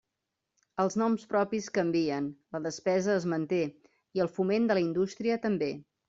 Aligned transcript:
Els 0.83 0.95
noms 0.99 1.25
propis 1.33 1.67
canvien, 1.75 2.29
la 2.55 2.61
despesa 2.63 3.13
es 3.15 3.27
manté 3.33 3.59
i 4.19 4.23
el 4.25 4.31
foment 4.39 4.65
de 4.71 4.79
la 4.79 4.83
indústria 4.85 5.37
també. 5.45 5.69